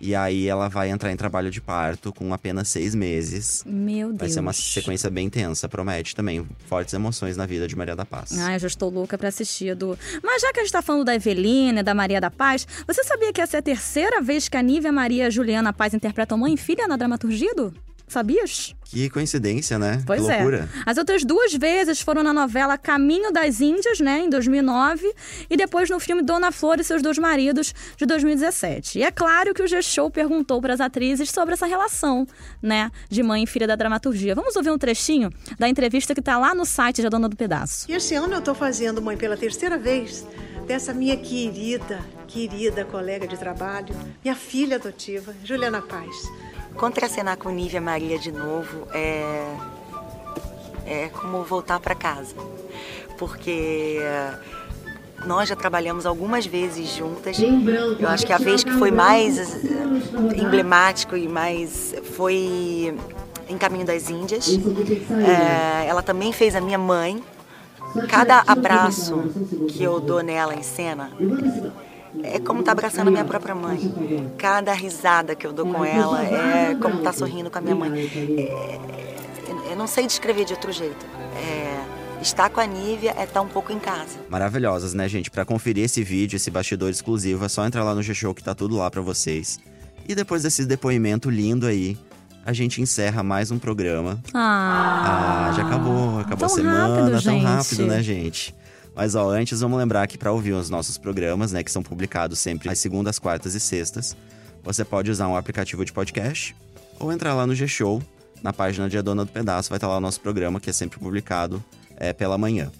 E 0.00 0.14
aí 0.14 0.46
ela 0.46 0.68
vai 0.68 0.90
entrar 0.90 1.10
em 1.12 1.16
trabalho 1.16 1.50
de 1.50 1.60
parto 1.60 2.12
com 2.12 2.34
apenas 2.34 2.68
seis 2.68 2.94
meses. 2.94 3.62
Meu 3.64 4.08
Deus. 4.08 4.18
Vai 4.18 4.28
ser 4.28 4.40
uma 4.40 4.52
sequência 4.52 5.08
bem 5.08 5.30
tensa, 5.30 5.68
promete 5.68 6.14
também 6.14 6.46
fortes 6.66 6.92
emoções 6.92 7.36
na 7.36 7.46
vida 7.46 7.66
de 7.66 7.76
Maria 7.76 7.96
da 7.96 8.04
Paz. 8.04 8.36
Ai, 8.38 8.56
eu 8.56 8.58
já 8.58 8.66
estou 8.66 8.90
louca 8.90 9.16
pra 9.16 9.28
assistir, 9.28 9.68
Edu. 9.68 9.96
Mas 10.22 10.42
já 10.42 10.52
que 10.52 10.60
a 10.60 10.62
gente 10.62 10.72
tá 10.72 10.82
falando 10.82 11.04
da 11.04 11.14
Evelina, 11.14 11.82
da 11.82 11.94
Maria 11.94 12.20
da 12.20 12.30
Paz, 12.30 12.66
você 12.86 13.02
sabia 13.04 13.32
que 13.32 13.40
essa 13.40 13.56
é 13.56 13.60
a 13.60 13.62
terceira 13.62 14.20
vez 14.20 14.48
que 14.48 14.56
a 14.56 14.62
Nívia 14.62 14.92
Maria 14.92 15.30
Juliana 15.30 15.72
Paz 15.72 15.94
interpretam 15.94 16.36
mãe 16.36 16.52
e 16.52 16.56
filha 16.58 16.86
na 16.86 16.96
dramaturgia, 16.96 17.52
Edu? 17.52 17.72
Sabias? 18.06 18.74
Que 18.84 19.08
coincidência, 19.10 19.78
né? 19.78 20.02
Pois 20.06 20.20
que 20.20 20.28
loucura. 20.30 20.68
é. 20.72 20.82
As 20.86 20.98
outras 20.98 21.24
duas 21.24 21.52
vezes 21.54 22.00
foram 22.00 22.22
na 22.22 22.32
novela 22.32 22.78
Caminho 22.78 23.32
das 23.32 23.60
Índias, 23.60 23.98
né, 23.98 24.20
em 24.20 24.30
2009, 24.30 25.12
e 25.50 25.56
depois 25.56 25.90
no 25.90 25.98
filme 25.98 26.22
Dona 26.22 26.52
Flor 26.52 26.78
e 26.78 26.84
seus 26.84 27.02
dois 27.02 27.18
maridos, 27.18 27.74
de 27.96 28.06
2017. 28.06 28.98
E 28.98 29.02
é 29.02 29.10
claro 29.10 29.52
que 29.52 29.62
o 29.62 29.66
G-Show 29.66 30.10
perguntou 30.10 30.60
para 30.60 30.74
as 30.74 30.80
atrizes 30.80 31.30
sobre 31.30 31.54
essa 31.54 31.66
relação, 31.66 32.26
né, 32.62 32.90
de 33.08 33.22
mãe 33.22 33.42
e 33.42 33.46
filha 33.46 33.66
da 33.66 33.74
dramaturgia. 33.74 34.34
Vamos 34.34 34.54
ouvir 34.54 34.70
um 34.70 34.78
trechinho 34.78 35.32
da 35.58 35.68
entrevista 35.68 36.14
que 36.14 36.22
tá 36.22 36.38
lá 36.38 36.54
no 36.54 36.64
site 36.64 37.02
da 37.02 37.08
Dona 37.08 37.28
do 37.28 37.34
Pedaço. 37.36 37.86
E 37.90 37.94
esse 37.94 38.14
ano 38.14 38.34
eu 38.34 38.38
estou 38.38 38.54
fazendo, 38.54 39.02
mãe, 39.02 39.16
pela 39.16 39.36
terceira 39.36 39.76
vez, 39.76 40.24
dessa 40.68 40.92
minha 40.94 41.16
querida, 41.16 42.00
querida 42.28 42.84
colega 42.84 43.26
de 43.26 43.36
trabalho, 43.36 43.94
minha 44.22 44.36
filha 44.36 44.76
adotiva, 44.76 45.34
Juliana 45.42 45.82
Paz. 45.82 46.14
Contracenar 46.76 47.36
com 47.36 47.50
Nívia 47.50 47.80
Maria 47.80 48.18
de 48.18 48.32
novo 48.32 48.86
é. 48.92 49.56
É 50.86 51.08
como 51.08 51.42
voltar 51.42 51.80
para 51.80 51.94
casa. 51.94 52.34
Porque 53.18 54.00
nós 55.24 55.48
já 55.48 55.56
trabalhamos 55.56 56.04
algumas 56.04 56.44
vezes 56.44 56.90
juntas. 56.94 57.38
Eu 57.98 58.08
acho 58.08 58.26
que 58.26 58.32
a 58.32 58.38
vez 58.38 58.62
que 58.62 58.72
foi 58.72 58.90
mais 58.90 59.38
eh, 59.38 60.42
emblemático 60.42 61.16
e 61.16 61.26
mais. 61.26 61.94
foi 62.16 62.94
em 63.48 63.56
Caminho 63.56 63.86
das 63.86 64.10
Índias. 64.10 64.48
É, 65.26 65.86
ela 65.86 66.02
também 66.02 66.32
fez 66.32 66.54
a 66.54 66.60
minha 66.60 66.78
mãe. 66.78 67.22
Cada 68.08 68.42
abraço 68.46 69.22
que 69.68 69.82
eu 69.82 70.00
dou 70.00 70.22
nela 70.22 70.54
em 70.54 70.62
cena 70.62 71.10
é 72.22 72.38
como 72.38 72.60
estar 72.60 72.72
abraçando 72.72 73.08
a 73.08 73.10
minha 73.10 73.24
própria 73.24 73.54
mãe. 73.54 73.78
Cada 74.38 74.72
risada 74.72 75.34
que 75.34 75.46
eu 75.46 75.52
dou 75.52 75.66
com 75.66 75.84
ela 75.84 76.22
é 76.24 76.74
como 76.74 76.98
estar 76.98 77.12
sorrindo 77.12 77.50
com 77.50 77.58
a 77.58 77.60
minha 77.60 77.74
mãe. 77.74 77.90
É, 78.00 78.78
eu- 79.70 79.76
não 79.76 79.86
sei 79.86 80.06
descrever 80.06 80.44
de 80.44 80.52
outro 80.52 80.70
jeito. 80.72 81.04
É, 81.36 82.22
estar 82.22 82.48
com 82.48 82.60
a 82.60 82.66
Nívia 82.66 83.14
é 83.18 83.24
estar 83.24 83.40
um 83.40 83.48
pouco 83.48 83.72
em 83.72 83.78
casa. 83.78 84.18
Maravilhosas, 84.28 84.94
né, 84.94 85.08
gente? 85.08 85.30
Pra 85.30 85.44
conferir 85.44 85.84
esse 85.84 86.02
vídeo, 86.02 86.36
esse 86.36 86.50
bastidor 86.50 86.90
exclusivo, 86.90 87.44
é 87.44 87.48
só 87.48 87.66
entrar 87.66 87.82
lá 87.82 87.94
no 87.94 88.02
G-Show 88.02 88.34
que 88.34 88.42
tá 88.44 88.54
tudo 88.54 88.76
lá 88.76 88.90
pra 88.90 89.00
vocês. 89.00 89.58
E 90.08 90.14
depois 90.14 90.42
desse 90.44 90.64
depoimento 90.64 91.28
lindo 91.28 91.66
aí, 91.66 91.98
a 92.46 92.52
gente 92.52 92.80
encerra 92.80 93.22
mais 93.22 93.50
um 93.50 93.58
programa. 93.58 94.18
Ah, 94.32 95.48
Ah, 95.48 95.52
já 95.56 95.66
acabou, 95.66 96.20
acabou 96.20 96.46
a 96.46 96.48
semana, 96.48 96.88
rápido, 96.88 97.10
tão 97.10 97.18
gente. 97.18 97.42
rápido, 97.44 97.86
né, 97.86 98.02
gente? 98.02 98.54
Mas 98.94 99.14
ó, 99.14 99.30
antes 99.30 99.60
vamos 99.60 99.78
lembrar 99.78 100.06
que 100.06 100.16
para 100.16 100.30
ouvir 100.32 100.52
os 100.52 100.70
nossos 100.70 100.96
programas, 100.96 101.52
né, 101.52 101.64
que 101.64 101.70
são 101.70 101.82
publicados 101.82 102.38
sempre 102.38 102.68
às 102.68 102.78
segundas, 102.78 103.18
quartas 103.18 103.54
e 103.54 103.60
sextas, 103.60 104.16
você 104.62 104.84
pode 104.84 105.10
usar 105.10 105.28
um 105.28 105.36
aplicativo 105.36 105.84
de 105.84 105.92
podcast 105.92 106.54
ou 106.98 107.12
entrar 107.12 107.34
lá 107.34 107.46
no 107.46 107.54
G-Show, 107.54 108.02
na 108.42 108.52
página 108.52 108.88
de 108.88 108.96
A 108.96 109.02
Dona 109.02 109.24
do 109.24 109.30
Pedaço, 109.30 109.68
vai 109.68 109.78
estar 109.78 109.88
lá 109.88 109.96
o 109.96 110.00
nosso 110.00 110.20
programa 110.20 110.60
que 110.60 110.70
é 110.70 110.72
sempre 110.72 110.98
publicado 110.98 111.62
é, 111.96 112.12
pela 112.12 112.38
manhã. 112.38 112.70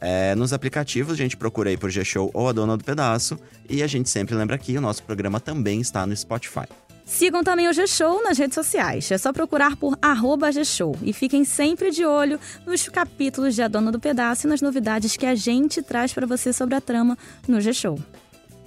É, 0.00 0.34
nos 0.34 0.52
aplicativos, 0.52 1.14
a 1.14 1.16
gente 1.16 1.36
procura 1.36 1.70
aí 1.70 1.78
por 1.78 1.88
G-Show 1.88 2.30
ou 2.34 2.48
A 2.48 2.52
Dona 2.52 2.76
do 2.76 2.84
Pedaço 2.84 3.38
e 3.68 3.82
a 3.82 3.86
gente 3.86 4.10
sempre 4.10 4.34
lembra 4.34 4.58
que 4.58 4.76
o 4.76 4.80
nosso 4.80 5.02
programa 5.02 5.40
também 5.40 5.80
está 5.80 6.06
no 6.06 6.14
Spotify. 6.14 6.68
Sigam 7.04 7.44
também 7.44 7.68
o 7.68 7.72
G-Show 7.72 8.22
nas 8.22 8.38
redes 8.38 8.54
sociais. 8.54 9.10
É 9.10 9.18
só 9.18 9.32
procurar 9.32 9.76
por 9.76 9.98
arroba 10.00 10.50
G-Show. 10.50 10.96
E 11.02 11.12
fiquem 11.12 11.44
sempre 11.44 11.90
de 11.90 12.04
olho 12.04 12.40
nos 12.66 12.88
capítulos 12.88 13.54
de 13.54 13.62
A 13.62 13.68
Dona 13.68 13.92
do 13.92 14.00
Pedaço 14.00 14.46
e 14.46 14.50
nas 14.50 14.62
novidades 14.62 15.16
que 15.16 15.26
a 15.26 15.34
gente 15.34 15.82
traz 15.82 16.12
para 16.12 16.26
você 16.26 16.52
sobre 16.52 16.74
a 16.74 16.80
trama 16.80 17.16
no 17.46 17.60
G-Show. 17.60 17.98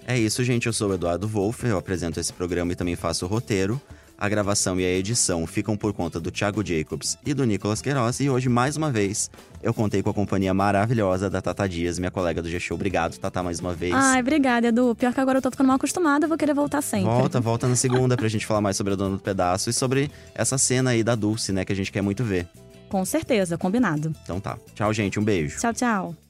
É 0.05 0.17
isso, 0.17 0.43
gente. 0.43 0.67
Eu 0.67 0.73
sou 0.73 0.89
o 0.89 0.93
Eduardo 0.93 1.27
Wolff, 1.27 1.65
eu 1.65 1.77
apresento 1.77 2.19
esse 2.19 2.31
programa 2.31 2.71
e 2.71 2.75
também 2.75 2.95
faço 2.95 3.25
o 3.25 3.27
roteiro. 3.27 3.81
A 4.17 4.27
gravação 4.27 4.79
e 4.79 4.83
a 4.83 4.89
edição 4.89 5.45
ficam 5.45 5.77
por 5.77 5.93
conta 5.93 6.19
do 6.19 6.31
Thiago 6.31 6.65
Jacobs 6.65 7.17
e 7.23 7.35
do 7.35 7.45
Nicolas 7.45 7.81
Queiroz. 7.81 8.19
E 8.19 8.29
hoje, 8.29 8.49
mais 8.49 8.75
uma 8.75 8.91
vez, 8.91 9.29
eu 9.61 9.73
contei 9.73 10.01
com 10.01 10.09
a 10.09 10.13
companhia 10.13 10.53
maravilhosa 10.55 11.29
da 11.29 11.39
Tata 11.39 11.69
Dias, 11.69 11.99
minha 11.99 12.09
colega 12.09 12.41
do 12.41 12.49
G-Show. 12.49 12.75
Obrigado, 12.75 13.17
Tata, 13.19 13.43
mais 13.43 13.59
uma 13.59 13.73
vez. 13.73 13.93
Ai, 13.93 14.21
obrigada, 14.21 14.69
Edu. 14.69 14.95
Pior 14.95 15.13
que 15.13 15.19
agora 15.19 15.37
eu 15.37 15.41
tô 15.41 15.51
ficando 15.51 15.67
mal 15.67 15.75
acostumada, 15.75 16.25
eu 16.25 16.29
vou 16.29 16.37
querer 16.37 16.55
voltar 16.55 16.81
sempre. 16.81 17.05
Volta, 17.05 17.39
volta 17.41 17.67
na 17.67 17.75
segunda 17.75 18.17
pra 18.17 18.27
gente 18.27 18.45
falar 18.45 18.61
mais 18.61 18.75
sobre 18.75 18.93
a 18.93 18.95
Dona 18.95 19.17
do 19.17 19.21
Pedaço 19.21 19.69
e 19.69 19.73
sobre 19.73 20.09
essa 20.33 20.57
cena 20.57 20.89
aí 20.89 21.03
da 21.03 21.13
Dulce, 21.13 21.51
né, 21.51 21.63
que 21.63 21.71
a 21.71 21.75
gente 21.75 21.91
quer 21.91 22.01
muito 22.01 22.23
ver. 22.23 22.47
Com 22.89 23.05
certeza, 23.05 23.57
combinado. 23.57 24.15
Então 24.23 24.39
tá. 24.39 24.57
Tchau, 24.73 24.91
gente. 24.93 25.19
Um 25.19 25.23
beijo. 25.23 25.59
Tchau, 25.59 25.73
tchau. 25.73 26.26